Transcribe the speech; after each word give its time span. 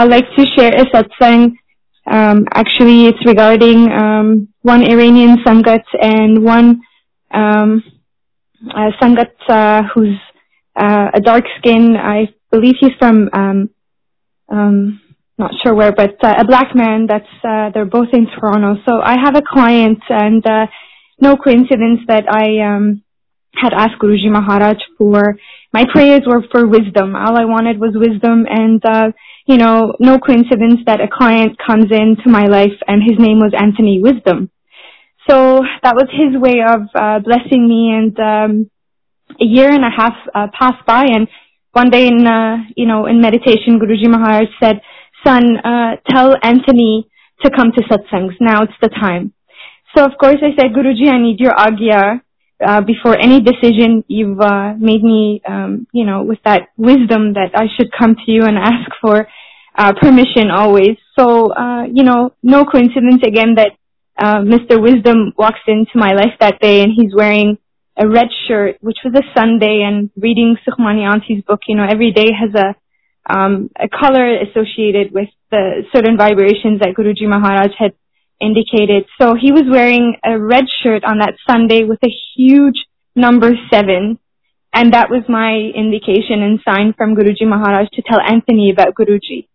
I'd 0.00 0.08
like 0.08 0.34
to 0.34 0.46
share 0.56 0.72
a 0.74 0.86
satsang. 0.86 1.56
Um, 2.06 2.46
actually, 2.54 3.04
it's 3.04 3.22
regarding 3.26 3.92
um, 3.92 4.48
one 4.62 4.82
Iranian 4.82 5.36
Sangat 5.44 5.84
and 6.00 6.42
one 6.42 6.80
um, 7.30 7.84
uh, 8.70 8.92
Sangat 8.98 9.32
uh, 9.46 9.82
who's 9.92 10.16
uh, 10.74 11.08
a 11.12 11.20
dark 11.20 11.44
skin. 11.58 11.98
I 11.98 12.32
believe 12.50 12.76
he's 12.80 12.96
from, 12.98 13.28
um, 13.34 13.70
um, 14.48 15.02
not 15.36 15.50
sure 15.62 15.74
where, 15.74 15.92
but 15.92 16.16
uh, 16.24 16.34
a 16.38 16.46
black 16.46 16.74
man. 16.74 17.06
That's 17.06 17.34
uh, 17.44 17.68
they're 17.74 17.84
both 17.84 18.08
in 18.14 18.26
Toronto. 18.26 18.80
So 18.86 19.02
I 19.02 19.18
have 19.22 19.36
a 19.36 19.42
client, 19.46 20.00
and 20.08 20.42
uh, 20.46 20.66
no 21.20 21.36
coincidence 21.36 22.00
that 22.08 22.24
I 22.26 22.74
um, 22.74 23.02
had 23.54 23.72
asked 23.72 23.98
Guruji 24.00 24.30
Maharaj 24.30 24.78
for 24.96 25.36
my 25.72 25.84
prayers 25.92 26.22
were 26.26 26.42
for 26.50 26.66
wisdom. 26.66 27.14
All 27.14 27.36
I 27.36 27.44
wanted 27.44 27.78
was 27.78 27.94
wisdom, 27.94 28.46
and 28.48 28.82
uh, 28.84 29.12
you 29.46 29.56
know, 29.56 29.94
no 30.00 30.18
coincidence 30.18 30.80
that 30.86 31.00
a 31.00 31.08
client 31.08 31.56
comes 31.64 31.90
into 31.90 32.28
my 32.28 32.46
life, 32.46 32.76
and 32.86 33.02
his 33.02 33.18
name 33.18 33.38
was 33.38 33.52
Anthony 33.56 34.00
Wisdom. 34.02 34.50
So 35.28 35.60
that 35.82 35.94
was 35.94 36.08
his 36.10 36.40
way 36.40 36.62
of 36.66 36.82
uh, 36.94 37.18
blessing 37.20 37.68
me, 37.68 37.92
and 37.94 38.18
um, 38.18 38.70
a 39.40 39.44
year 39.44 39.70
and 39.70 39.84
a 39.84 39.90
half 39.94 40.14
uh, 40.34 40.46
passed 40.58 40.84
by, 40.86 41.04
and 41.04 41.28
one 41.72 41.90
day 41.90 42.08
in 42.08 42.26
uh, 42.26 42.56
you 42.76 42.86
know 42.86 43.06
in 43.06 43.20
meditation, 43.20 43.78
Guruji 43.78 44.08
Maharaj 44.08 44.48
said, 44.62 44.80
"Son, 45.24 45.56
uh, 45.58 45.96
tell 46.08 46.34
Anthony 46.42 47.08
to 47.44 47.50
come 47.50 47.72
to 47.72 47.82
satsangs. 47.84 48.34
Now 48.40 48.62
it's 48.62 48.80
the 48.80 48.88
time." 48.88 49.32
So 49.96 50.04
of 50.04 50.12
course 50.20 50.38
I 50.42 50.54
said, 50.56 50.72
Guruji, 50.72 51.10
I 51.10 51.18
need 51.18 51.40
your 51.40 51.54
agya. 51.54 52.20
Uh, 52.64 52.80
before 52.82 53.16
any 53.18 53.40
decision, 53.40 54.04
you've 54.08 54.40
uh, 54.40 54.74
made 54.78 55.02
me, 55.02 55.40
um, 55.48 55.86
you 55.92 56.04
know, 56.04 56.22
with 56.22 56.38
that 56.44 56.68
wisdom 56.76 57.32
that 57.34 57.50
I 57.54 57.66
should 57.76 57.90
come 57.98 58.14
to 58.14 58.30
you 58.30 58.44
and 58.44 58.58
ask 58.58 58.90
for 59.00 59.26
uh, 59.76 59.92
permission 60.00 60.50
always. 60.50 60.96
So, 61.18 61.52
uh, 61.52 61.84
you 61.84 62.02
know, 62.02 62.34
no 62.42 62.64
coincidence 62.64 63.22
again 63.24 63.54
that 63.56 63.72
uh, 64.18 64.40
Mr. 64.40 64.80
Wisdom 64.80 65.32
walks 65.38 65.60
into 65.66 65.92
my 65.94 66.12
life 66.12 66.34
that 66.40 66.60
day 66.60 66.82
and 66.82 66.92
he's 66.94 67.14
wearing 67.14 67.56
a 67.96 68.06
red 68.06 68.28
shirt, 68.46 68.76
which 68.80 68.98
was 69.04 69.14
a 69.14 69.24
Sunday, 69.38 69.82
and 69.86 70.10
reading 70.16 70.56
Sukhmani 70.66 71.04
Auntie's 71.10 71.42
book. 71.44 71.60
You 71.66 71.76
know, 71.76 71.86
every 71.88 72.12
day 72.12 72.28
has 72.32 72.54
a 72.54 72.74
um, 73.32 73.70
a 73.78 73.88
color 73.88 74.40
associated 74.40 75.12
with 75.12 75.28
the 75.50 75.82
certain 75.94 76.16
vibrations 76.16 76.80
that 76.80 76.94
Guruji 76.96 77.28
Maharaj 77.28 77.70
had 77.78 77.92
indicated. 78.40 79.04
So 79.20 79.34
he 79.34 79.52
was 79.52 79.64
wearing 79.68 80.16
a 80.24 80.38
red 80.38 80.64
shirt 80.82 81.04
on 81.04 81.18
that 81.18 81.34
Sunday 81.48 81.84
with 81.84 81.98
a 82.02 82.12
huge 82.34 82.86
number 83.14 83.52
seven. 83.70 84.18
And 84.72 84.92
that 84.94 85.10
was 85.10 85.24
my 85.28 85.70
indication 85.74 86.42
and 86.42 86.60
sign 86.64 86.94
from 86.96 87.16
Guruji 87.16 87.46
Maharaj 87.46 87.88
to 87.94 88.02
tell 88.02 88.20
Anthony 88.20 88.70
about 88.70 88.94
Guruji. 88.94 89.48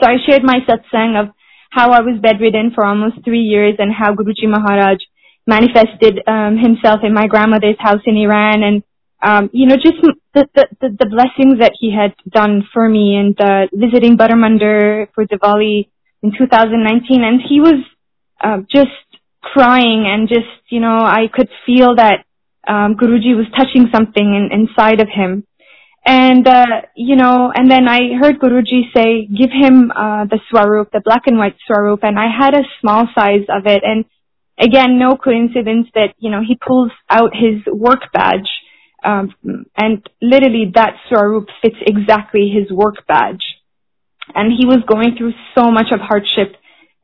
So 0.00 0.08
I 0.08 0.16
shared 0.26 0.42
my 0.42 0.58
satsang 0.66 1.20
of 1.20 1.34
how 1.70 1.90
I 1.92 2.00
was 2.00 2.20
bedridden 2.20 2.72
for 2.74 2.84
almost 2.84 3.24
three 3.24 3.40
years 3.40 3.76
and 3.78 3.92
how 3.92 4.14
Guruji 4.14 4.48
Maharaj 4.48 4.98
manifested 5.46 6.20
um, 6.26 6.56
himself 6.58 7.00
in 7.02 7.14
my 7.14 7.26
grandmother's 7.26 7.78
house 7.78 8.02
in 8.06 8.16
Iran 8.16 8.62
and 8.62 8.82
um, 9.22 9.50
you 9.52 9.66
know 9.66 9.76
just 9.76 9.96
the, 10.34 10.46
the, 10.54 10.66
the 10.80 11.06
blessings 11.06 11.58
that 11.58 11.72
he 11.78 11.92
had 11.94 12.14
done 12.30 12.62
for 12.72 12.88
me 12.88 13.16
and 13.16 13.40
uh, 13.40 13.66
visiting 13.72 14.16
Bade 14.16 14.32
Mandir 14.32 15.08
for 15.14 15.24
Diwali 15.24 15.88
in 16.22 16.32
2019 16.36 17.24
and 17.24 17.40
he 17.48 17.60
was 17.60 17.82
uh, 18.42 18.58
just 18.70 18.90
crying 19.40 20.04
and 20.06 20.28
just 20.28 20.50
you 20.68 20.80
know 20.80 20.98
I 20.98 21.26
could 21.32 21.48
feel 21.66 21.96
that 21.96 22.24
um, 22.66 22.94
Guruji 22.94 23.36
was 23.36 23.46
touching 23.56 23.88
something 23.92 24.24
in, 24.24 24.50
inside 24.52 25.00
of 25.00 25.08
him 25.08 25.44
and, 26.04 26.46
uh, 26.46 26.82
you 26.96 27.14
know, 27.14 27.52
and 27.54 27.70
then 27.70 27.86
I 27.86 28.14
heard 28.20 28.40
Guruji 28.40 28.92
say, 28.94 29.26
give 29.26 29.50
him, 29.50 29.92
uh, 29.94 30.24
the 30.24 30.40
swarup, 30.50 30.90
the 30.90 31.00
black 31.00 31.22
and 31.26 31.38
white 31.38 31.54
swarup, 31.66 32.00
and 32.02 32.18
I 32.18 32.26
had 32.26 32.54
a 32.54 32.66
small 32.80 33.06
size 33.14 33.46
of 33.48 33.66
it, 33.66 33.82
and 33.84 34.04
again, 34.58 34.98
no 34.98 35.16
coincidence 35.16 35.86
that, 35.94 36.14
you 36.18 36.30
know, 36.30 36.40
he 36.46 36.56
pulls 36.56 36.90
out 37.08 37.30
his 37.32 37.62
work 37.72 38.12
badge, 38.12 38.50
um, 39.04 39.32
and 39.76 40.04
literally 40.20 40.72
that 40.74 40.94
swarup 41.08 41.46
fits 41.60 41.76
exactly 41.86 42.50
his 42.52 42.70
work 42.72 43.06
badge. 43.06 43.42
And 44.34 44.52
he 44.52 44.66
was 44.66 44.78
going 44.88 45.16
through 45.16 45.32
so 45.54 45.70
much 45.70 45.92
of 45.92 46.00
hardship, 46.00 46.56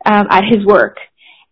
um, 0.07 0.27
at 0.31 0.43
his 0.45 0.67
work. 0.67 0.97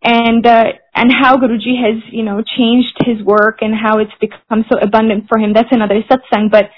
And, 0.08 0.46
uh, 0.46 0.66
and 0.94 1.10
how 1.12 1.36
Guruji 1.36 1.74
has, 1.82 2.00
you 2.12 2.22
know, 2.22 2.40
changed 2.56 2.96
his 3.04 3.20
work 3.26 3.58
and 3.60 3.74
how 3.74 3.98
it's 3.98 4.14
become 4.20 4.64
so 4.70 4.78
abundant 4.78 5.24
for 5.28 5.36
him. 5.36 5.52
That's 5.52 5.72
another 5.72 6.00
satsang, 6.08 6.48
but, 6.48 6.70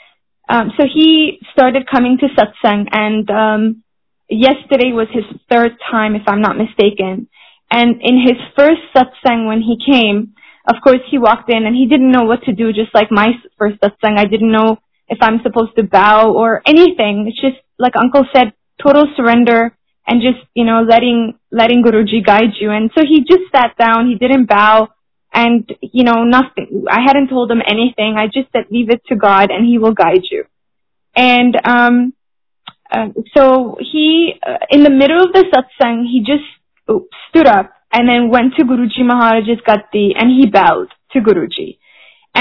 um, 0.48 0.72
so 0.78 0.84
he 0.92 1.38
started 1.52 1.86
coming 1.90 2.16
to 2.20 2.28
satsang, 2.32 2.88
and 2.90 3.30
um, 3.30 3.84
yesterday 4.30 4.92
was 4.92 5.08
his 5.12 5.24
third 5.50 5.72
time, 5.92 6.16
if 6.16 6.22
I'm 6.26 6.40
not 6.40 6.56
mistaken. 6.56 7.28
And 7.70 8.00
in 8.00 8.16
his 8.26 8.38
first 8.56 8.80
satsang, 8.96 9.46
when 9.46 9.60
he 9.60 9.76
came, 9.76 10.32
of 10.66 10.76
course 10.82 11.00
he 11.10 11.18
walked 11.18 11.50
in 11.50 11.66
and 11.66 11.76
he 11.76 11.86
didn't 11.86 12.10
know 12.10 12.24
what 12.24 12.42
to 12.44 12.54
do, 12.54 12.72
just 12.72 12.94
like 12.94 13.08
my 13.10 13.32
first 13.58 13.76
satsang. 13.82 14.18
I 14.18 14.24
didn't 14.24 14.52
know 14.52 14.78
if 15.08 15.18
I'm 15.20 15.40
supposed 15.42 15.76
to 15.76 15.82
bow 15.82 16.32
or 16.32 16.62
anything. 16.66 17.26
It's 17.28 17.40
just 17.40 17.60
like 17.78 17.92
Uncle 17.96 18.24
said, 18.34 18.54
total 18.82 19.04
surrender 19.16 19.76
and 20.08 20.22
just 20.22 20.44
you 20.54 20.64
know 20.64 20.82
letting 20.82 21.38
letting 21.52 21.84
Guruji 21.84 22.24
guide 22.24 22.54
you. 22.60 22.70
And 22.70 22.90
so 22.96 23.04
he 23.04 23.20
just 23.20 23.52
sat 23.54 23.76
down. 23.76 24.08
He 24.08 24.16
didn't 24.16 24.46
bow 24.46 24.88
and 25.32 25.72
you 25.80 26.04
know 26.04 26.24
nothing 26.24 26.84
i 26.90 27.00
hadn't 27.00 27.28
told 27.28 27.50
him 27.50 27.62
anything 27.66 28.16
i 28.16 28.26
just 28.26 28.50
said 28.52 28.64
leave 28.70 28.90
it 28.90 29.02
to 29.06 29.16
god 29.16 29.50
and 29.50 29.66
he 29.66 29.78
will 29.78 29.92
guide 29.92 30.22
you 30.30 30.44
and 31.14 31.56
um 31.64 32.12
uh, 32.90 33.08
so 33.34 33.76
he 33.80 34.34
uh, 34.46 34.56
in 34.70 34.82
the 34.82 34.90
middle 34.90 35.22
of 35.22 35.32
the 35.32 35.44
satsang 35.52 36.04
he 36.04 36.20
just 36.20 36.48
stood 37.28 37.46
up 37.46 37.72
and 37.92 38.08
then 38.08 38.30
went 38.30 38.54
to 38.54 38.64
guruji 38.64 39.04
maharaj's 39.04 39.60
gatti 39.66 40.14
and 40.16 40.30
he 40.30 40.46
bowed 40.46 40.88
to 41.12 41.20
guruji 41.20 41.77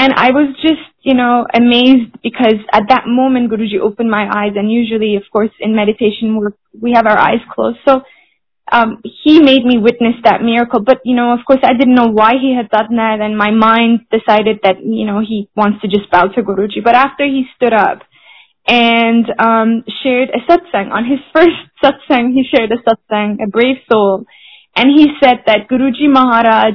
and 0.00 0.12
i 0.16 0.30
was 0.38 0.48
just 0.62 0.86
you 1.02 1.14
know 1.20 1.46
amazed 1.62 2.12
because 2.22 2.60
at 2.78 2.84
that 2.88 3.04
moment 3.06 3.50
guruji 3.50 3.80
opened 3.88 4.10
my 4.18 4.24
eyes 4.40 4.54
and 4.60 4.70
usually 4.80 5.16
of 5.16 5.24
course 5.32 5.54
in 5.60 5.74
meditation 5.82 6.38
we 6.38 6.46
we 6.84 6.92
have 6.98 7.06
our 7.12 7.20
eyes 7.28 7.42
closed 7.54 7.78
so 7.88 8.00
um, 8.70 9.00
he 9.24 9.40
made 9.40 9.64
me 9.64 9.78
witness 9.78 10.14
that 10.24 10.42
miracle. 10.42 10.80
But, 10.80 11.00
you 11.04 11.16
know, 11.16 11.32
of 11.32 11.40
course, 11.46 11.60
I 11.62 11.72
didn't 11.72 11.94
know 11.94 12.10
why 12.12 12.34
he 12.40 12.54
had 12.54 12.68
done 12.70 12.96
that, 12.96 13.18
and 13.20 13.36
my 13.36 13.50
mind 13.50 14.00
decided 14.10 14.60
that, 14.62 14.84
you 14.84 15.06
know, 15.06 15.20
he 15.20 15.48
wants 15.56 15.80
to 15.82 15.88
just 15.88 16.10
bow 16.10 16.28
to 16.28 16.42
Guruji. 16.42 16.84
But 16.84 16.94
after 16.94 17.24
he 17.24 17.44
stood 17.56 17.72
up 17.72 18.00
and 18.66 19.24
um, 19.38 19.84
shared 20.02 20.28
a 20.30 20.40
satsang, 20.50 20.90
on 20.92 21.04
his 21.04 21.20
first 21.34 21.56
satsang, 21.82 22.34
he 22.34 22.44
shared 22.44 22.70
a 22.72 22.80
satsang, 22.84 23.42
a 23.42 23.48
brave 23.48 23.76
soul, 23.90 24.24
and 24.76 24.90
he 24.94 25.08
said 25.22 25.44
that 25.46 25.68
Guruji 25.70 26.08
Maharaj 26.08 26.74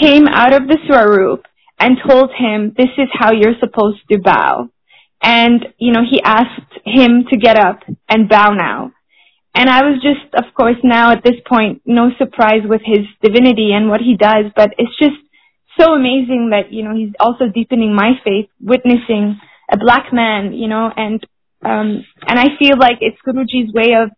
came 0.00 0.28
out 0.28 0.52
of 0.52 0.68
the 0.68 0.78
Swarup 0.86 1.47
and 1.78 1.96
told 2.08 2.30
him, 2.36 2.74
this 2.76 2.90
is 2.98 3.08
how 3.12 3.32
you're 3.32 3.58
supposed 3.60 4.00
to 4.10 4.18
bow. 4.18 4.68
And, 5.22 5.66
you 5.78 5.92
know, 5.92 6.02
he 6.08 6.20
asked 6.22 6.72
him 6.84 7.24
to 7.30 7.36
get 7.36 7.58
up 7.58 7.80
and 8.08 8.28
bow 8.28 8.50
now. 8.50 8.92
And 9.54 9.68
I 9.68 9.82
was 9.82 10.00
just, 10.02 10.34
of 10.34 10.54
course, 10.54 10.76
now 10.84 11.10
at 11.10 11.24
this 11.24 11.40
point, 11.48 11.82
no 11.84 12.10
surprise 12.18 12.62
with 12.64 12.82
his 12.84 13.06
divinity 13.22 13.72
and 13.72 13.88
what 13.88 14.00
he 14.00 14.16
does, 14.16 14.52
but 14.54 14.70
it's 14.78 14.96
just 14.98 15.18
so 15.78 15.94
amazing 15.94 16.50
that, 16.50 16.72
you 16.72 16.84
know, 16.84 16.94
he's 16.94 17.12
also 17.18 17.46
deepening 17.52 17.94
my 17.94 18.12
faith, 18.24 18.48
witnessing 18.60 19.40
a 19.70 19.76
black 19.76 20.12
man, 20.12 20.52
you 20.52 20.68
know, 20.68 20.90
and, 20.96 21.24
um, 21.64 22.04
and 22.26 22.38
I 22.38 22.56
feel 22.58 22.78
like 22.78 22.98
it's 23.00 23.18
Guruji's 23.26 23.72
way 23.72 23.94
of, 23.94 24.10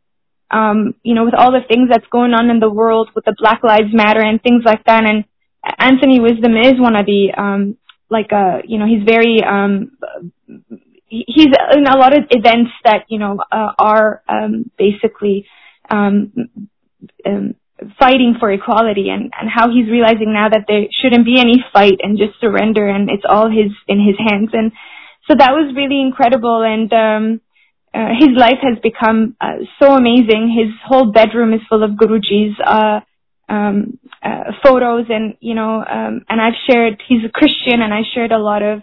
um, 0.51 0.95
you 1.03 1.15
know, 1.15 1.25
with 1.25 1.35
all 1.35 1.53
the 1.53 1.67
things 1.67 1.89
that's 1.91 2.07
going 2.11 2.33
on 2.33 2.51
in 2.51 2.61
the 2.61 2.71
world 2.71 3.09
with 3.15 3.25
the 3.25 3.35
Black 3.39 3.63
Lives 3.63 3.93
Matter 3.93 4.21
and 4.21 4.43
things 4.43 4.63
like 4.65 4.85
that. 4.85 5.05
And 5.05 5.25
Anthony 5.79 6.21
Wisdom 6.21 6.57
is 6.57 6.75
one 6.79 6.97
of 6.97 7.07
the, 7.07 7.33
um, 7.37 7.77
like, 8.09 8.33
uh, 8.33 8.59
you 8.65 8.79
know, 8.79 8.87
he's 8.87 9.05
very, 9.05 9.43
um, 9.45 9.93
he's 11.11 11.49
in 11.75 11.87
a 11.87 11.97
lot 11.97 12.17
of 12.17 12.25
events 12.31 12.71
that 12.85 13.05
you 13.09 13.19
know 13.19 13.39
uh, 13.51 13.73
are 13.79 14.23
um, 14.29 14.71
basically 14.79 15.47
um, 15.91 16.33
um, 17.27 17.55
fighting 17.99 18.37
for 18.39 18.51
equality 18.53 19.09
and, 19.11 19.33
and 19.39 19.51
how 19.53 19.69
he's 19.71 19.91
realizing 19.91 20.33
now 20.33 20.49
that 20.49 20.65
there 20.69 20.85
shouldn't 20.91 21.25
be 21.25 21.41
any 21.41 21.65
fight 21.73 21.99
and 22.03 22.19
just 22.19 22.39
surrender 22.41 22.87
and 22.87 23.11
it's 23.11 23.25
all 23.29 23.49
his 23.51 23.73
in 23.89 23.99
his 23.99 24.17
hands. 24.19 24.51
And 24.53 24.73
so 25.29 25.35
that 25.37 25.51
was 25.53 25.75
really 25.75 26.01
incredible 26.01 26.63
and 26.63 26.93
um 26.93 27.41
uh, 27.93 28.15
his 28.17 28.29
life 28.37 28.63
has 28.63 28.79
become 28.85 29.35
uh, 29.41 29.67
so 29.83 29.95
amazing. 29.97 30.55
His 30.57 30.73
whole 30.87 31.11
bedroom 31.11 31.53
is 31.53 31.61
full 31.69 31.83
of 31.83 31.93
guruji's 31.93 32.55
uh 32.65 33.01
um 33.51 33.99
uh, 34.23 34.53
photos 34.63 35.07
and 35.11 35.35
you 35.41 35.55
know 35.55 35.85
um 35.97 36.25
and 36.29 36.41
I've 36.41 36.59
shared 36.67 37.03
he's 37.09 37.25
a 37.25 37.33
Christian 37.39 37.83
and 37.83 37.93
I 37.93 38.03
shared 38.15 38.33
a 38.33 38.39
lot 38.39 38.63
of 38.63 38.83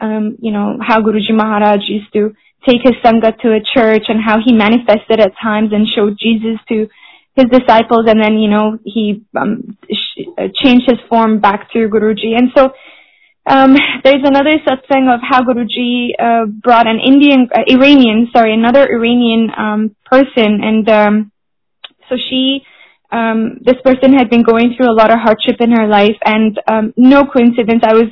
um, 0.00 0.36
you 0.40 0.52
know, 0.52 0.78
how 0.80 1.00
Guruji 1.00 1.32
Maharaj 1.32 1.88
used 1.88 2.12
to 2.12 2.34
take 2.66 2.82
his 2.82 2.94
Sangha 3.04 3.38
to 3.40 3.52
a 3.52 3.60
church 3.60 4.04
and 4.08 4.20
how 4.22 4.38
he 4.44 4.52
manifested 4.52 5.20
at 5.20 5.32
times 5.40 5.70
and 5.72 5.86
showed 5.88 6.18
Jesus 6.18 6.58
to 6.68 6.88
his 7.34 7.46
disciples 7.50 8.06
and 8.06 8.20
then, 8.20 8.38
you 8.38 8.48
know, 8.48 8.78
he 8.84 9.24
um, 9.36 9.76
sh- 9.90 10.26
uh, 10.38 10.48
changed 10.54 10.88
his 10.88 10.98
form 11.08 11.38
back 11.38 11.70
to 11.72 11.88
Guruji. 11.88 12.36
And 12.36 12.50
so 12.54 12.72
um, 13.46 13.76
there's 14.02 14.24
another 14.24 14.58
satsang 14.66 15.14
of 15.14 15.20
how 15.22 15.42
Guruji 15.42 16.10
uh, 16.18 16.46
brought 16.46 16.86
an 16.86 16.98
Indian, 16.98 17.48
uh, 17.54 17.62
Iranian, 17.68 18.28
sorry, 18.32 18.54
another 18.54 18.86
Iranian 18.90 19.50
um, 19.56 19.96
person, 20.04 20.60
and 20.62 20.88
um, 20.88 21.32
so 22.08 22.16
she, 22.16 22.62
um, 23.12 23.58
this 23.62 23.76
person 23.84 24.12
had 24.12 24.30
been 24.30 24.42
going 24.42 24.74
through 24.76 24.90
a 24.90 24.96
lot 24.96 25.10
of 25.10 25.18
hardship 25.18 25.56
in 25.60 25.70
her 25.72 25.86
life, 25.86 26.16
and 26.24 26.58
um, 26.68 26.94
no 26.96 27.24
coincidence, 27.24 27.82
I 27.84 27.94
was 27.94 28.10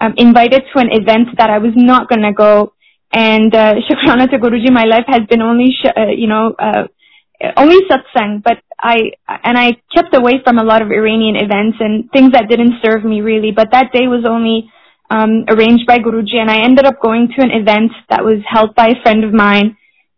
um, 0.00 0.14
invited 0.16 0.62
to 0.72 0.80
an 0.80 0.90
event 0.92 1.28
that 1.38 1.50
I 1.50 1.58
was 1.58 1.72
not 1.74 2.08
gonna 2.08 2.32
go, 2.32 2.72
and 3.12 3.54
uh, 3.54 3.74
Shukrana 3.88 4.30
to 4.30 4.38
Guruji, 4.38 4.70
my 4.72 4.84
life 4.84 5.04
has 5.08 5.22
been 5.28 5.42
only, 5.42 5.70
sh- 5.72 5.94
uh, 5.96 6.12
you 6.14 6.26
know, 6.26 6.54
uh, 6.58 6.84
only 7.56 7.80
satsang, 7.88 8.42
but 8.42 8.58
I 8.80 9.12
and 9.28 9.58
I 9.58 9.72
kept 9.94 10.14
away 10.14 10.40
from 10.44 10.58
a 10.58 10.64
lot 10.64 10.82
of 10.82 10.88
Iranian 10.88 11.36
events 11.36 11.78
and 11.80 12.10
things 12.12 12.32
that 12.32 12.48
didn't 12.48 12.74
serve 12.84 13.04
me 13.04 13.20
really. 13.20 13.50
But 13.50 13.72
that 13.72 13.92
day 13.92 14.06
was 14.06 14.24
only 14.28 14.70
um, 15.10 15.44
arranged 15.48 15.86
by 15.86 15.98
Guruji, 15.98 16.36
and 16.36 16.50
I 16.50 16.62
ended 16.62 16.86
up 16.86 17.00
going 17.00 17.28
to 17.36 17.42
an 17.42 17.50
event 17.50 17.92
that 18.10 18.24
was 18.24 18.38
held 18.48 18.74
by 18.74 18.88
a 18.88 19.02
friend 19.02 19.24
of 19.24 19.32
mine, 19.32 19.76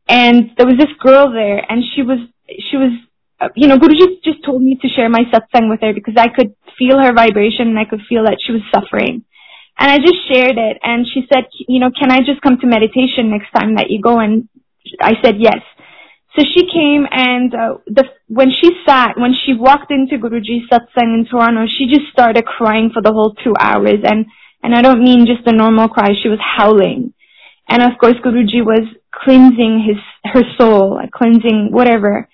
and 0.08 0.50
there 0.56 0.66
was 0.66 0.78
this 0.78 0.92
girl 1.00 1.32
there, 1.32 1.64
and 1.68 1.82
she 1.94 2.02
was 2.02 2.18
she 2.70 2.76
was 2.76 2.92
you 3.54 3.68
know 3.68 3.78
Guruji 3.78 4.22
just 4.24 4.44
told 4.44 4.62
me 4.62 4.78
to 4.80 4.88
share 4.88 5.08
my 5.08 5.24
satsang 5.32 5.68
with 5.68 5.80
her 5.80 5.92
because 5.92 6.14
I 6.16 6.28
could 6.28 6.54
feel 6.78 6.98
her 6.98 7.12
vibration 7.12 7.68
and 7.68 7.78
I 7.78 7.84
could 7.84 8.02
feel 8.08 8.24
that 8.24 8.38
she 8.44 8.52
was 8.52 8.62
suffering. 8.72 9.24
And 9.78 9.90
I 9.90 9.98
just 9.98 10.26
shared 10.28 10.56
it 10.56 10.78
and 10.82 11.06
she 11.06 11.26
said, 11.30 11.44
you 11.68 11.80
know, 11.80 11.90
can 11.90 12.10
I 12.10 12.20
just 12.20 12.40
come 12.40 12.58
to 12.60 12.66
meditation 12.66 13.30
next 13.30 13.52
time 13.52 13.74
that 13.76 13.90
you 13.90 14.00
go? 14.00 14.18
And 14.18 14.48
I 15.00 15.14
said 15.22 15.36
yes. 15.38 15.60
So 16.38 16.44
she 16.44 16.66
came 16.70 17.06
and 17.10 17.54
uh, 17.54 17.78
the 17.86 18.04
when 18.28 18.50
she 18.50 18.70
sat, 18.86 19.18
when 19.18 19.32
she 19.34 19.54
walked 19.54 19.90
into 19.90 20.16
Guruji's 20.18 20.68
satsang 20.70 21.16
in 21.16 21.26
Toronto, 21.30 21.66
she 21.66 21.88
just 21.88 22.12
started 22.12 22.44
crying 22.44 22.90
for 22.92 23.00
the 23.02 23.12
whole 23.12 23.34
two 23.34 23.54
hours. 23.58 24.00
And 24.04 24.26
and 24.62 24.74
I 24.74 24.82
don't 24.82 25.02
mean 25.02 25.26
just 25.26 25.46
a 25.46 25.52
normal 25.52 25.88
cry; 25.88 26.12
she 26.20 26.28
was 26.28 26.40
howling. 26.40 27.14
And 27.68 27.82
of 27.82 27.98
course, 27.98 28.16
Guruji 28.24 28.64
was 28.64 28.86
cleansing 29.12 29.84
his 29.86 29.96
her 30.32 30.42
soul, 30.58 31.00
cleansing 31.14 31.68
whatever. 31.70 32.28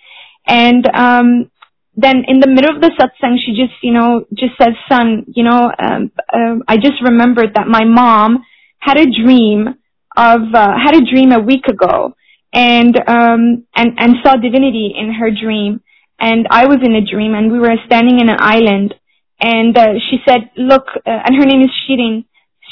And 0.52 0.84
um, 0.94 1.50
then 1.96 2.24
in 2.28 2.40
the 2.40 2.48
middle 2.48 2.74
of 2.76 2.82
the 2.82 2.92
satsang, 2.98 3.36
she 3.44 3.52
just 3.56 3.74
you 3.82 3.92
know 3.92 4.26
just 4.34 4.52
says, 4.60 4.74
"Son, 4.90 5.24
you 5.28 5.44
know, 5.44 5.72
um, 5.78 6.12
uh, 6.32 6.56
I 6.68 6.76
just 6.76 7.02
remembered 7.02 7.54
that 7.54 7.66
my 7.68 7.84
mom 7.84 8.44
had 8.78 8.98
a 8.98 9.06
dream 9.06 9.68
of 10.16 10.40
uh, 10.54 10.72
had 10.84 10.94
a 10.94 11.04
dream 11.10 11.32
a 11.32 11.40
week 11.40 11.66
ago." 11.68 12.14
and 12.52 12.96
um 13.08 13.64
and 13.74 13.92
and 13.98 14.16
saw 14.22 14.36
divinity 14.36 14.94
in 14.96 15.12
her 15.14 15.30
dream. 15.30 15.80
And 16.18 16.46
I 16.50 16.66
was 16.66 16.78
in 16.84 16.94
a 16.94 17.04
dream 17.04 17.34
and 17.34 17.50
we 17.50 17.58
were 17.58 17.74
standing 17.86 18.20
in 18.20 18.28
an 18.28 18.36
island. 18.38 18.94
And 19.40 19.76
uh, 19.76 19.94
she 20.08 20.18
said 20.28 20.50
look 20.56 20.84
uh, 20.94 21.20
and 21.24 21.36
her 21.36 21.46
name 21.46 21.62
is 21.62 21.70
Shirin. 21.82 22.24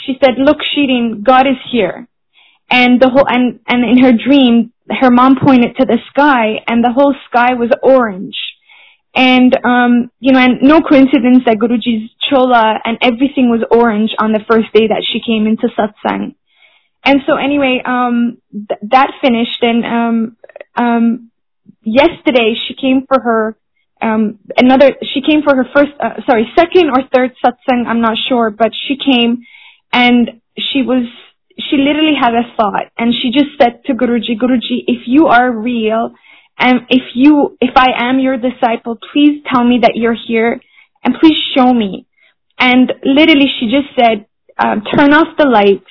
She 0.04 0.16
said 0.22 0.34
look 0.38 0.58
Shirin 0.58 1.22
God 1.24 1.46
is 1.46 1.56
here. 1.70 2.08
And 2.70 3.00
the 3.00 3.08
whole 3.08 3.26
and 3.28 3.60
and 3.66 3.84
in 3.84 4.04
her 4.04 4.12
dream 4.12 4.72
her 4.90 5.10
mom 5.10 5.36
pointed 5.42 5.76
to 5.76 5.86
the 5.86 5.98
sky 6.10 6.62
and 6.66 6.82
the 6.82 6.92
whole 6.92 7.14
sky 7.28 7.54
was 7.54 7.70
orange. 7.82 8.36
And 9.14 9.56
um 9.64 10.10
you 10.20 10.32
know 10.32 10.38
and 10.40 10.62
no 10.62 10.80
coincidence 10.80 11.44
that 11.46 11.58
Guruji's 11.58 12.10
chola 12.28 12.78
and 12.84 12.98
everything 13.02 13.50
was 13.50 13.62
orange 13.70 14.10
on 14.18 14.32
the 14.32 14.44
first 14.48 14.72
day 14.72 14.86
that 14.88 15.04
she 15.04 15.20
came 15.20 15.46
into 15.46 15.68
satsang. 15.76 16.34
And 17.04 17.20
so 17.26 17.36
anyway, 17.36 17.82
um, 17.84 18.38
th- 18.52 18.80
that 18.90 19.10
finished 19.22 19.62
and, 19.62 19.84
um, 19.86 20.36
um, 20.76 21.30
yesterday 21.82 22.54
she 22.66 22.74
came 22.74 23.06
for 23.06 23.20
her, 23.20 23.56
um, 24.02 24.38
another, 24.56 24.92
she 25.12 25.22
came 25.22 25.42
for 25.42 25.56
her 25.56 25.64
first, 25.74 25.92
uh, 25.98 26.20
sorry, 26.28 26.50
second 26.56 26.90
or 26.90 27.02
third 27.12 27.32
satsang, 27.44 27.86
I'm 27.86 28.00
not 28.00 28.16
sure, 28.28 28.50
but 28.50 28.72
she 28.74 28.96
came 28.96 29.44
and 29.92 30.40
she 30.58 30.82
was, 30.82 31.06
she 31.68 31.76
literally 31.76 32.14
had 32.20 32.34
a 32.34 32.54
thought 32.56 32.92
and 32.98 33.12
she 33.14 33.30
just 33.30 33.58
said 33.60 33.84
to 33.86 33.94
Guruji, 33.94 34.38
Guruji, 34.38 34.84
if 34.86 35.02
you 35.06 35.26
are 35.26 35.50
real 35.50 36.12
and 36.58 36.80
if 36.88 37.02
you, 37.14 37.56
if 37.60 37.76
I 37.76 37.88
am 37.96 38.20
your 38.20 38.36
disciple, 38.36 38.98
please 39.12 39.42
tell 39.52 39.64
me 39.64 39.80
that 39.82 39.92
you're 39.94 40.16
here 40.28 40.60
and 41.02 41.14
please 41.20 41.36
show 41.56 41.72
me. 41.72 42.06
And 42.58 42.92
literally 43.04 43.46
she 43.58 43.70
just 43.70 43.94
said, 43.98 44.26
um, 44.58 44.82
turn 44.94 45.14
off 45.14 45.38
the 45.38 45.46
lights 45.46 45.88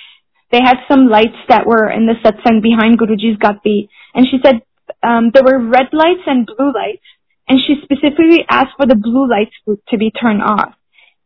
they 0.51 0.61
had 0.61 0.77
some 0.87 1.07
lights 1.07 1.37
that 1.47 1.65
were 1.65 1.89
in 1.89 2.07
the 2.07 2.17
satsang 2.25 2.61
behind 2.61 2.99
Guruji's 2.99 3.37
gatti. 3.37 3.89
And 4.15 4.25
she 4.25 4.39
said 4.43 4.61
um, 5.03 5.31
there 5.33 5.43
were 5.43 5.59
red 5.59 5.93
lights 5.93 6.25
and 6.25 6.45
blue 6.45 6.73
lights. 6.73 7.05
And 7.47 7.59
she 7.59 7.75
specifically 7.83 8.45
asked 8.49 8.73
for 8.77 8.85
the 8.85 8.95
blue 8.95 9.29
lights 9.29 9.55
to 9.89 9.97
be 9.97 10.11
turned 10.11 10.41
off. 10.41 10.73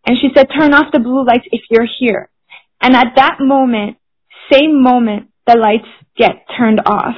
And 0.05 0.17
she 0.19 0.29
said, 0.35 0.47
turn 0.57 0.73
off 0.73 0.91
the 0.91 0.99
blue 0.99 1.25
lights 1.25 1.47
if 1.51 1.61
you're 1.69 1.87
here. 1.99 2.29
And 2.81 2.95
at 2.95 3.15
that 3.15 3.37
moment, 3.39 3.97
same 4.51 4.81
moment, 4.81 5.29
the 5.47 5.57
lights 5.57 5.89
get 6.17 6.45
turned 6.57 6.81
off. 6.85 7.15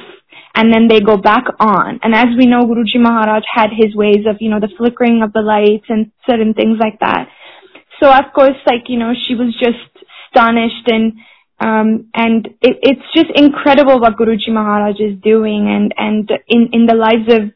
And 0.54 0.72
then 0.72 0.88
they 0.88 1.00
go 1.00 1.18
back 1.18 1.44
on. 1.60 2.00
And 2.02 2.14
as 2.14 2.28
we 2.38 2.46
know, 2.46 2.64
Guruji 2.64 2.96
Maharaj 2.98 3.44
had 3.54 3.68
his 3.76 3.94
ways 3.94 4.24
of, 4.26 4.36
you 4.40 4.48
know, 4.48 4.58
the 4.58 4.72
flickering 4.78 5.22
of 5.22 5.34
the 5.34 5.42
lights 5.42 5.84
and 5.90 6.10
certain 6.28 6.54
things 6.54 6.78
like 6.80 6.98
that. 7.00 7.28
So 8.02 8.10
of 8.10 8.32
course, 8.34 8.56
like, 8.66 8.88
you 8.88 8.98
know, 8.98 9.12
she 9.12 9.34
was 9.34 9.52
just 9.60 10.06
astonished 10.32 10.88
and 10.88 11.12
um, 11.58 12.08
and 12.14 12.46
it, 12.60 12.76
it's 12.82 13.08
just 13.14 13.30
incredible 13.34 13.98
what 13.98 14.16
Guruji 14.16 14.48
Maharaj 14.48 14.96
is 15.00 15.18
doing 15.22 15.68
and, 15.68 15.94
and 15.96 16.30
in, 16.48 16.68
in 16.72 16.86
the 16.86 16.94
lives 16.94 17.32
of 17.32 17.50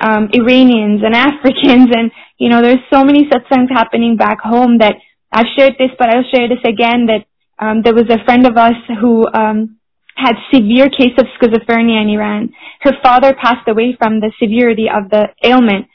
um, 0.00 0.28
Iranians 0.32 1.00
and 1.02 1.14
Africans 1.28 1.88
and, 1.90 2.10
you 2.38 2.50
know, 2.50 2.60
there's 2.60 2.84
so 2.92 3.02
many 3.02 3.28
satsangs 3.28 3.70
happening 3.70 4.16
back 4.16 4.40
home 4.40 4.78
that 4.78 4.96
I've 5.32 5.46
shared 5.56 5.74
this, 5.78 5.90
but 5.98 6.08
I'll 6.08 6.28
share 6.34 6.48
this 6.48 6.64
again 6.64 7.06
that 7.06 7.24
um, 7.58 7.82
there 7.82 7.94
was 7.94 8.08
a 8.10 8.24
friend 8.24 8.46
of 8.46 8.56
us 8.56 8.76
who 9.00 9.26
um, 9.32 9.78
had 10.16 10.34
severe 10.52 10.88
case 10.88 11.16
of 11.18 11.26
schizophrenia 11.40 12.02
in 12.02 12.08
Iran. 12.10 12.52
Her 12.80 12.92
father 13.02 13.34
passed 13.34 13.68
away 13.68 13.96
from 13.98 14.20
the 14.20 14.32
severity 14.40 14.86
of 14.92 15.10
the 15.10 15.28
ailment. 15.44 15.86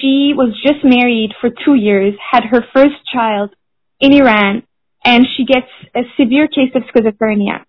She 0.00 0.32
was 0.34 0.58
just 0.62 0.84
married 0.84 1.32
for 1.40 1.50
two 1.50 1.74
years, 1.74 2.14
had 2.32 2.44
her 2.44 2.64
first 2.72 2.96
child 3.12 3.50
in 4.00 4.12
Iran, 4.12 4.62
and 5.04 5.26
she 5.36 5.44
gets 5.44 5.70
a 5.94 6.02
severe 6.16 6.48
case 6.48 6.72
of 6.74 6.82
schizophrenia. 6.84 7.64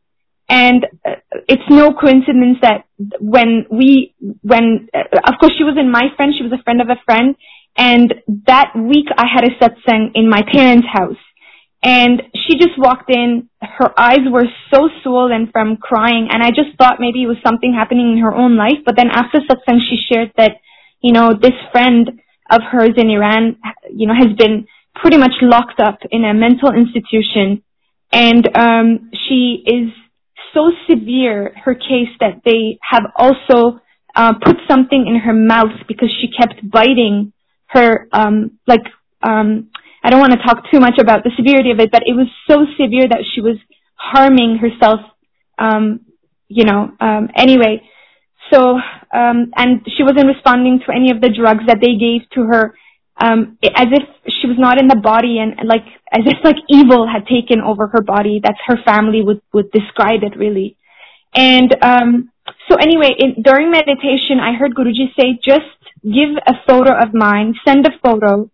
And 0.47 0.85
uh, 1.03 1.15
it's 1.47 1.69
no 1.69 1.91
coincidence 1.93 2.59
that 2.61 2.85
when 3.19 3.65
we, 3.71 4.13
when, 4.41 4.89
uh, 4.93 5.17
of 5.27 5.39
course 5.39 5.53
she 5.57 5.63
was 5.63 5.75
in 5.79 5.91
my 5.91 6.09
friend, 6.15 6.33
she 6.37 6.43
was 6.43 6.53
a 6.53 6.63
friend 6.63 6.81
of 6.81 6.89
a 6.89 7.01
friend, 7.03 7.35
and 7.75 8.13
that 8.45 8.73
week 8.75 9.07
I 9.17 9.25
had 9.25 9.43
a 9.43 9.55
satsang 9.57 10.11
in 10.13 10.29
my 10.29 10.41
parents' 10.51 10.87
house. 10.91 11.17
And 11.85 12.23
she 12.33 12.57
just 12.57 12.79
walked 12.79 13.11
in, 13.11 13.47
her 13.61 13.93
eyes 13.95 14.25
were 14.27 14.47
so 14.73 14.89
swollen 15.03 15.49
from 15.51 15.77
crying, 15.77 16.29
and 16.31 16.41
I 16.41 16.49
just 16.49 16.75
thought 16.79 16.95
maybe 16.99 17.21
it 17.21 17.27
was 17.27 17.37
something 17.45 17.75
happening 17.75 18.13
in 18.13 18.23
her 18.23 18.33
own 18.33 18.57
life, 18.57 18.81
but 18.83 18.95
then 18.97 19.11
after 19.11 19.37
satsang 19.37 19.79
she 19.87 19.97
shared 20.11 20.31
that, 20.35 20.53
you 20.99 21.13
know, 21.13 21.33
this 21.39 21.53
friend 21.71 22.19
of 22.49 22.61
hers 22.63 22.95
in 22.97 23.11
Iran, 23.11 23.57
you 23.93 24.07
know, 24.07 24.15
has 24.15 24.35
been 24.35 24.65
pretty 24.95 25.17
much 25.17 25.33
locked 25.41 25.79
up 25.79 25.99
in 26.09 26.25
a 26.25 26.33
mental 26.33 26.73
institution. 26.73 27.61
And 28.11 28.49
um, 28.57 29.11
she 29.27 29.63
is 29.67 29.91
so 30.55 30.71
severe 30.89 31.53
her 31.65 31.75
case 31.75 32.09
that 32.19 32.41
they 32.45 32.79
have 32.81 33.03
also 33.15 33.79
uh, 34.15 34.33
put 34.43 34.55
something 34.67 35.05
in 35.07 35.19
her 35.19 35.33
mouth 35.33 35.85
because 35.87 36.09
she 36.19 36.29
kept 36.31 36.67
biting 36.67 37.31
her 37.67 38.07
um, 38.11 38.57
like 38.65 38.85
um, 39.21 39.69
I 40.05 40.11
don't 40.11 40.19
want 40.19 40.33
to 40.33 40.43
talk 40.45 40.69
too 40.71 40.79
much 40.79 40.99
about 40.99 41.23
the 41.23 41.31
severity 41.35 41.71
of 41.71 41.79
it, 41.79 41.91
but 41.91 42.03
it 42.05 42.13
was 42.13 42.27
so 42.47 42.65
severe 42.77 43.07
that 43.09 43.23
she 43.33 43.41
was 43.41 43.57
harming 43.95 44.57
herself. 44.57 44.99
Um, 45.57 46.01
you 46.47 46.63
know. 46.63 46.91
Um, 46.99 47.29
anyway, 47.35 47.81
so 48.51 48.77
um, 49.11 49.51
and 49.55 49.81
she 49.97 50.03
wasn't 50.03 50.27
responding 50.27 50.79
to 50.85 50.93
any 50.93 51.09
of 51.11 51.21
the 51.21 51.29
drugs 51.29 51.63
that 51.67 51.79
they 51.81 51.95
gave 51.97 52.29
to 52.35 52.43
her 52.43 52.75
um, 53.17 53.57
as 53.63 53.87
if 53.91 54.03
she 54.39 54.47
was 54.47 54.57
not 54.59 54.79
in 54.79 54.87
the 54.87 54.95
body 54.95 55.39
and 55.39 55.67
like 55.67 55.85
as 56.11 56.21
if 56.25 56.37
like 56.43 56.57
evil 56.69 57.07
had 57.07 57.25
taken 57.27 57.61
over 57.61 57.87
her 57.87 58.01
body. 58.01 58.39
That's 58.43 58.59
her 58.67 58.77
family 58.85 59.21
would 59.23 59.41
would 59.53 59.71
describe 59.71 60.21
it 60.23 60.37
really. 60.37 60.77
And 61.33 61.75
um, 61.81 62.31
so 62.69 62.75
anyway, 62.75 63.15
in, 63.17 63.41
during 63.41 63.71
meditation, 63.71 64.39
I 64.39 64.53
heard 64.53 64.75
Guruji 64.75 65.13
say, 65.19 65.39
just 65.43 65.65
give 66.03 66.37
a 66.47 66.53
photo 66.67 66.93
of 66.93 67.13
mine, 67.13 67.55
send 67.65 67.85
a 67.85 67.91
photo, 68.01 68.49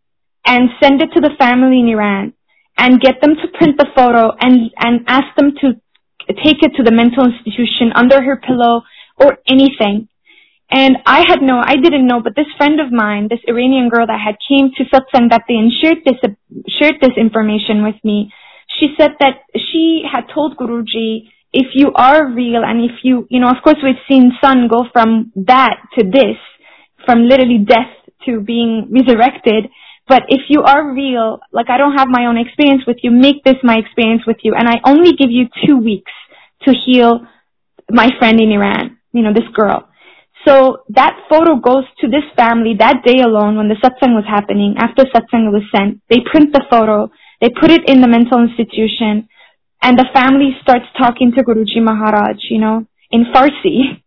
and 0.46 0.70
send 0.82 1.02
it 1.02 1.10
to 1.14 1.22
the 1.22 1.36
family 1.38 1.80
in 1.80 1.90
Iran, 1.90 2.34
and 2.78 3.02
get 3.02 3.22
them 3.22 3.36
to 3.36 3.58
print 3.58 3.78
the 3.78 3.88
photo 3.96 4.32
and 4.40 4.72
and 4.78 5.06
ask 5.08 5.36
them 5.38 5.52
to 5.62 5.74
take 6.44 6.64
it 6.64 6.74
to 6.78 6.84
the 6.84 6.92
mental 6.92 7.26
institution 7.26 7.92
under 7.96 8.22
her 8.22 8.38
pillow 8.38 8.84
or 9.18 9.38
anything. 9.48 10.08
And 10.72 10.98
I 11.06 11.26
had 11.28 11.42
no, 11.42 11.60
I 11.60 11.76
didn't 11.76 12.08
know, 12.08 12.22
but 12.24 12.34
this 12.34 12.48
friend 12.56 12.80
of 12.80 12.94
mine, 12.94 13.28
this 13.30 13.42
Iranian 13.46 13.90
girl 13.90 14.08
that 14.08 14.20
had 14.20 14.38
came 14.48 14.72
to 14.78 14.86
satsang 14.86 15.30
that 15.30 15.44
and 15.50 15.72
shared 15.82 16.00
this, 16.06 16.16
shared 16.70 16.96
this 17.02 17.18
information 17.18 17.84
with 17.84 17.96
me, 18.06 18.32
she 18.80 18.96
said 18.98 19.12
that 19.20 19.44
she 19.54 20.04
had 20.10 20.32
told 20.34 20.56
Guruji, 20.56 21.28
if 21.52 21.68
you 21.74 21.92
are 21.94 22.26
real 22.26 22.64
and 22.64 22.86
if 22.86 23.04
you, 23.04 23.28
you 23.30 23.42
know, 23.42 23.50
of 23.50 23.62
course 23.62 23.76
we've 23.84 24.00
seen 24.08 24.32
Sun 24.42 24.70
go 24.70 24.86
from 24.94 25.34
that 25.36 25.76
to 26.00 26.06
this, 26.06 26.40
from 27.06 27.28
literally 27.28 27.58
death 27.58 27.92
to 28.26 28.40
being 28.40 28.88
resurrected, 28.90 29.68
But 30.12 30.24
if 30.28 30.42
you 30.50 30.62
are 30.64 30.94
real, 30.94 31.40
like 31.54 31.70
I 31.70 31.78
don't 31.78 31.96
have 31.96 32.10
my 32.10 32.26
own 32.26 32.38
experience 32.38 32.84
with 32.86 32.98
you, 33.02 33.12
make 33.12 33.46
this 33.46 33.56
my 33.64 33.78
experience 33.78 34.24
with 34.28 34.40
you. 34.44 34.54
And 34.60 34.68
I 34.68 34.82
only 34.84 35.14
give 35.14 35.32
you 35.32 35.46
two 35.66 35.78
weeks 35.78 36.12
to 36.64 36.74
heal 36.86 37.22
my 37.90 38.10
friend 38.20 38.38
in 38.42 38.52
Iran, 38.52 38.98
you 39.14 39.22
know, 39.24 39.32
this 39.34 39.48
girl. 39.56 39.88
So 40.46 40.84
that 40.90 41.16
photo 41.30 41.56
goes 41.56 41.86
to 42.02 42.10
this 42.10 42.28
family 42.36 42.74
that 42.80 43.06
day 43.06 43.22
alone 43.22 43.56
when 43.56 43.70
the 43.70 43.76
satsang 43.76 44.14
was 44.14 44.26
happening, 44.28 44.76
after 44.80 45.04
satsang 45.06 45.48
was 45.56 45.64
sent. 45.74 46.02
They 46.10 46.20
print 46.30 46.52
the 46.52 46.66
photo, 46.70 47.10
they 47.40 47.48
put 47.48 47.72
it 47.72 47.88
in 47.88 48.02
the 48.02 48.10
mental 48.10 48.44
institution, 48.44 49.30
and 49.82 49.98
the 49.98 50.10
family 50.14 50.58
starts 50.62 50.88
talking 50.98 51.32
to 51.38 51.42
Guruji 51.42 51.82
Maharaj, 51.82 52.36
you 52.50 52.60
know, 52.60 52.86
in 53.12 53.24
Farsi. 53.34 54.04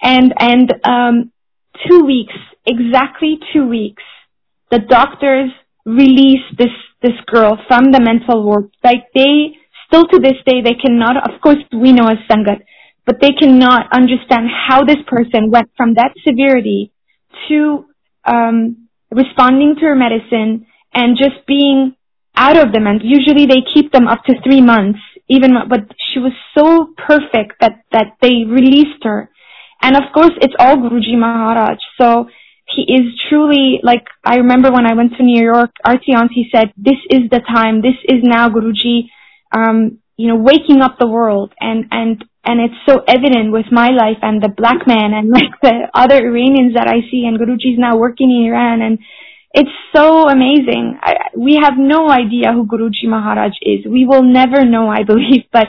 And, 0.00 0.32
and, 0.38 0.74
um, 0.84 1.32
two 1.88 2.04
weeks, 2.04 2.38
exactly 2.64 3.40
two 3.52 3.66
weeks, 3.66 4.04
the 4.70 4.78
doctors 4.78 5.50
release 5.84 6.44
this, 6.58 6.70
this 7.02 7.18
girl 7.26 7.58
from 7.66 7.92
the 7.92 8.00
mental 8.00 8.44
ward. 8.44 8.70
Like 8.84 9.04
they, 9.14 9.56
still 9.86 10.06
to 10.06 10.18
this 10.18 10.36
day, 10.46 10.60
they 10.62 10.74
cannot, 10.74 11.16
of 11.28 11.40
course 11.40 11.58
we 11.72 11.92
know 11.92 12.06
as 12.06 12.18
Sangat, 12.30 12.62
but 13.06 13.20
they 13.20 13.32
cannot 13.32 13.88
understand 13.92 14.48
how 14.68 14.84
this 14.84 15.02
person 15.06 15.50
went 15.50 15.70
from 15.76 15.94
that 15.94 16.12
severity 16.26 16.92
to, 17.48 17.86
um, 18.24 18.88
responding 19.10 19.74
to 19.74 19.86
her 19.86 19.96
medicine 19.96 20.66
and 20.94 21.16
just 21.16 21.46
being 21.46 21.96
out 22.36 22.56
of 22.56 22.72
them. 22.72 22.86
And 22.86 23.00
usually 23.02 23.46
they 23.46 23.62
keep 23.74 23.92
them 23.92 24.06
up 24.06 24.24
to 24.24 24.34
three 24.44 24.60
months, 24.60 25.00
even, 25.28 25.54
but 25.68 25.80
she 26.12 26.20
was 26.20 26.32
so 26.56 26.94
perfect 26.96 27.60
that, 27.60 27.82
that 27.92 28.16
they 28.20 28.44
released 28.46 29.02
her. 29.02 29.30
And 29.82 29.96
of 29.96 30.12
course, 30.12 30.32
it's 30.40 30.54
all 30.58 30.76
Guruji 30.76 31.18
Maharaj. 31.18 31.78
So 31.98 32.28
he 32.74 32.82
is 32.82 33.20
truly 33.28 33.80
like 33.82 34.06
I 34.24 34.36
remember 34.36 34.70
when 34.70 34.86
I 34.86 34.94
went 34.94 35.12
to 35.16 35.22
New 35.22 35.42
York, 35.42 35.70
he 36.32 36.48
said, 36.54 36.72
"This 36.76 37.00
is 37.10 37.28
the 37.30 37.40
time. 37.40 37.82
This 37.82 37.98
is 38.04 38.22
now 38.22 38.48
Guruji, 38.48 39.10
um, 39.52 39.98
you 40.16 40.28
know, 40.28 40.36
waking 40.36 40.80
up 40.80 40.98
the 40.98 41.08
world." 41.08 41.52
And 41.60 41.86
and 41.90 42.24
and 42.44 42.60
it's 42.60 42.80
so 42.86 43.02
evident 43.06 43.52
with 43.52 43.66
my 43.70 43.88
life 43.88 44.18
and 44.22 44.42
the 44.42 44.48
black 44.48 44.86
man 44.86 45.12
and 45.12 45.30
like 45.38 45.60
the 45.62 45.88
other 45.94 46.16
Iranians 46.16 46.74
that 46.74 46.88
I 46.88 47.00
see, 47.10 47.26
and 47.26 47.38
Guruji's 47.38 47.78
now 47.78 47.96
working 47.96 48.30
in 48.30 48.46
Iran, 48.46 48.82
and 48.82 48.98
it's 49.52 49.76
so 49.94 50.28
amazing. 50.28 50.98
I, 51.02 51.14
we 51.36 51.58
have 51.60 51.74
no 51.76 52.08
idea 52.08 52.52
who 52.52 52.66
Guruji 52.66 53.08
Maharaj 53.08 53.52
is. 53.62 53.84
We 53.84 54.06
will 54.06 54.22
never 54.22 54.64
know, 54.64 54.88
I 54.88 55.02
believe, 55.02 55.44
but 55.52 55.68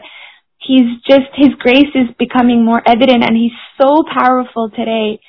he's 0.59 1.01
just 1.09 1.33
his 1.35 1.49
grace 1.57 1.91
is 1.95 2.13
becoming 2.19 2.63
more 2.63 2.81
evident, 2.85 3.23
and 3.23 3.35
he's 3.35 3.57
so 3.81 4.03
powerful 4.13 4.69
today 4.69 5.19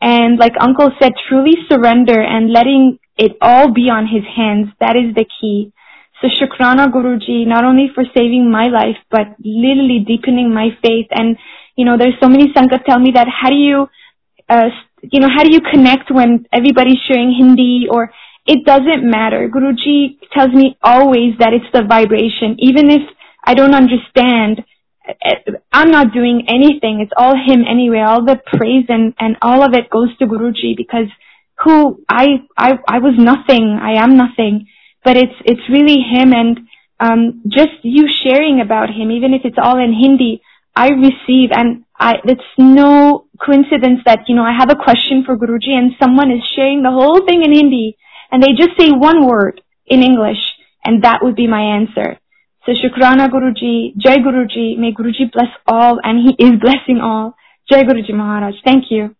and 0.00 0.38
like 0.38 0.52
uncle 0.60 0.90
said, 1.00 1.12
truly 1.28 1.54
surrender 1.68 2.20
and 2.20 2.52
letting 2.52 2.98
it 3.16 3.32
all 3.40 3.72
be 3.72 3.88
on 3.88 4.06
his 4.06 4.24
hands. 4.36 4.68
That 4.80 4.96
is 4.96 5.14
the 5.14 5.24
key. 5.24 5.72
So 6.20 6.28
Shukrana 6.28 6.88
Guruji, 6.92 7.46
not 7.46 7.64
only 7.64 7.90
for 7.94 8.04
saving 8.14 8.50
my 8.50 8.68
life, 8.68 8.96
but 9.10 9.36
literally 9.44 10.04
deepening 10.06 10.52
my 10.52 10.70
faith. 10.82 11.06
And, 11.10 11.36
you 11.76 11.84
know, 11.84 11.96
there's 11.98 12.14
so 12.22 12.28
many 12.28 12.52
Sangat 12.52 12.84
tell 12.84 12.98
me 12.98 13.12
that 13.12 13.28
how 13.28 13.50
do 13.50 13.56
you, 13.56 13.86
uh, 14.48 14.68
you 15.02 15.20
know, 15.20 15.28
how 15.28 15.44
do 15.44 15.52
you 15.52 15.60
connect 15.60 16.10
when 16.10 16.46
everybody's 16.52 17.00
sharing 17.06 17.34
Hindi 17.36 17.86
or 17.90 18.10
it 18.46 18.64
doesn't 18.64 19.02
matter. 19.02 19.48
Guruji 19.48 20.18
tells 20.32 20.52
me 20.52 20.78
always 20.82 21.34
that 21.38 21.52
it's 21.52 21.66
the 21.72 21.82
vibration. 21.82 22.56
Even 22.60 22.90
if 22.90 23.02
I 23.44 23.54
don't 23.54 23.74
understand, 23.74 24.64
I'm 25.72 25.90
not 25.90 26.12
doing 26.12 26.46
anything. 26.48 27.00
It's 27.00 27.12
all 27.16 27.34
him 27.34 27.64
anyway. 27.68 28.00
All 28.00 28.24
the 28.24 28.38
praise 28.46 28.86
and, 28.88 29.14
and 29.18 29.36
all 29.42 29.62
of 29.62 29.74
it 29.74 29.90
goes 29.90 30.16
to 30.18 30.26
Guruji 30.26 30.76
because 30.76 31.06
who 31.64 32.02
I, 32.08 32.42
I, 32.56 32.72
I 32.88 32.98
was 32.98 33.14
nothing. 33.18 33.78
I 33.80 34.02
am 34.02 34.16
nothing, 34.16 34.66
but 35.04 35.16
it's, 35.16 35.34
it's 35.44 35.68
really 35.70 36.00
him 36.00 36.32
and, 36.32 36.60
um, 36.98 37.42
just 37.46 37.76
you 37.82 38.08
sharing 38.24 38.60
about 38.60 38.88
him, 38.88 39.10
even 39.10 39.34
if 39.34 39.42
it's 39.44 39.58
all 39.62 39.78
in 39.78 39.92
Hindi, 39.92 40.40
I 40.74 40.88
receive 40.88 41.50
and 41.52 41.84
I, 41.98 42.14
it's 42.24 42.42
no 42.58 43.26
coincidence 43.40 44.00
that, 44.06 44.20
you 44.28 44.34
know, 44.34 44.44
I 44.44 44.56
have 44.58 44.70
a 44.70 44.82
question 44.82 45.24
for 45.24 45.36
Guruji 45.36 45.70
and 45.70 45.92
someone 46.00 46.30
is 46.30 46.42
sharing 46.54 46.82
the 46.82 46.90
whole 46.90 47.24
thing 47.26 47.42
in 47.42 47.52
Hindi 47.52 47.96
and 48.30 48.42
they 48.42 48.52
just 48.56 48.78
say 48.78 48.90
one 48.90 49.26
word 49.26 49.60
in 49.86 50.02
English 50.02 50.40
and 50.84 51.04
that 51.04 51.20
would 51.22 51.36
be 51.36 51.46
my 51.46 51.60
answer. 51.60 52.18
So 52.66 52.72
Shukrana 52.72 53.28
Guruji, 53.28 53.96
Jai 53.96 54.16
Guruji, 54.16 54.76
may 54.76 54.90
Guruji 54.92 55.30
bless 55.32 55.50
all 55.68 56.00
and 56.02 56.18
he 56.18 56.44
is 56.44 56.58
blessing 56.60 56.98
all. 57.00 57.36
Jai 57.70 57.84
Guruji 57.84 58.12
Maharaj. 58.12 58.56
Thank 58.64 58.86
you. 58.90 59.14